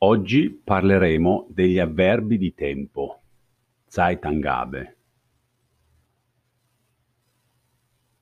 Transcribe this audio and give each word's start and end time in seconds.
Oggi 0.00 0.50
parleremo 0.50 1.46
degli 1.48 1.78
avverbi 1.78 2.36
di 2.36 2.52
tempo 2.52 3.22
(Zeitangabe). 3.86 4.96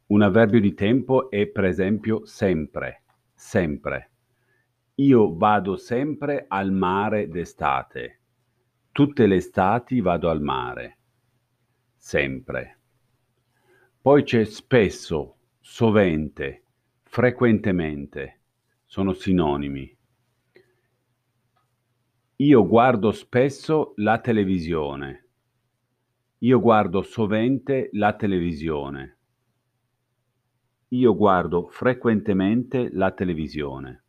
Un 0.07 0.23
avverbio 0.23 0.61
di 0.61 0.73
tempo 0.75 1.29
è 1.31 1.49
per 1.49 1.65
esempio 1.65 2.25
sempre, 2.27 3.02
sempre. 3.34 4.11
Io 4.97 5.37
vado 5.37 5.77
sempre 5.77 6.45
al 6.47 6.71
mare 6.71 7.27
d'estate. 7.27 8.20
Tutte 8.93 9.27
le 9.27 9.34
estati 9.34 10.01
vado 10.01 10.30
al 10.30 10.41
mare. 10.41 10.98
Sempre. 11.97 12.79
Poi 14.01 14.23
c'è 14.23 14.45
spesso, 14.45 15.38
sovente, 15.59 16.66
frequentemente. 17.02 18.43
Sono 18.84 19.12
sinonimi. 19.12 20.02
Io 22.45 22.66
guardo 22.66 23.11
spesso 23.11 23.95
la 23.97 24.21
televisione. 24.21 25.29
Io 26.41 26.61
guardo 26.61 27.01
sovente 27.01 27.89
la 27.93 28.15
televisione. 28.16 29.19
Io 30.88 31.16
guardo 31.16 31.69
frequentemente 31.69 32.91
la 32.93 33.12
televisione. 33.12 34.05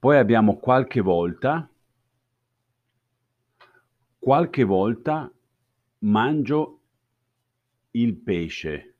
Poi 0.00 0.16
abbiamo 0.16 0.56
qualche 0.56 1.00
volta. 1.00 1.70
Qualche 4.18 4.64
volta 4.64 5.32
mangio 5.98 6.80
il 7.92 8.16
pesce. 8.16 8.96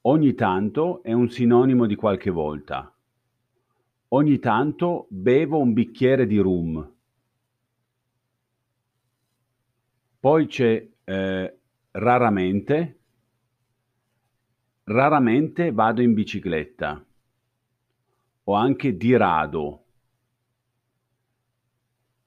Ogni 0.00 0.34
tanto 0.34 1.04
è 1.04 1.12
un 1.12 1.28
sinonimo 1.28 1.86
di 1.86 1.94
qualche 1.94 2.30
volta. 2.30 2.92
Ogni 4.14 4.38
tanto 4.38 5.06
bevo 5.08 5.58
un 5.58 5.72
bicchiere 5.72 6.26
di 6.26 6.36
rum. 6.36 6.94
Poi 10.20 10.46
c'è 10.46 10.86
eh, 11.04 11.58
raramente. 11.92 13.00
Raramente 14.84 15.72
vado 15.72 16.02
in 16.02 16.12
bicicletta. 16.12 17.02
O 18.44 18.52
anche 18.52 18.96
di 18.98 19.16
rado. 19.16 19.84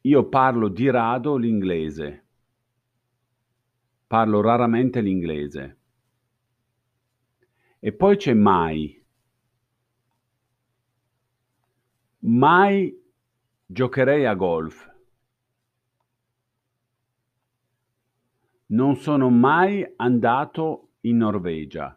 Io 0.01 0.27
parlo 0.27 0.69
di 0.69 0.89
rado 0.89 1.35
l'inglese. 1.35 2.25
Parlo 4.07 4.41
raramente 4.41 5.01
l'inglese. 5.01 5.77
E 7.77 7.91
poi 7.93 8.17
c'è 8.17 8.33
mai. 8.33 9.04
Mai 12.27 12.91
giocherei 13.67 14.25
a 14.25 14.33
golf. 14.33 14.91
Non 18.67 18.95
sono 18.95 19.29
mai 19.29 19.93
andato 19.97 20.93
in 21.01 21.17
Norvegia. 21.17 21.95